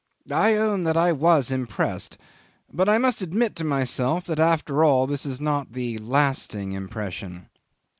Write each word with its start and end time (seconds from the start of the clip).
I 0.33 0.55
own 0.55 0.81
that 0.85 0.97
I 0.97 1.11
was 1.11 1.51
impressed, 1.51 2.17
but 2.73 2.89
I 2.89 2.97
must 2.97 3.21
admit 3.21 3.55
to 3.57 3.63
myself 3.63 4.25
that 4.25 4.39
after 4.39 4.83
all 4.83 5.05
this 5.05 5.27
is 5.27 5.39
not 5.39 5.73
the 5.73 5.99
lasting 5.99 6.71
impression. 6.73 7.49